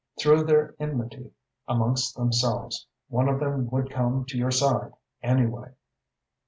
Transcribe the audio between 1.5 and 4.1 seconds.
amongst themselves, one of them would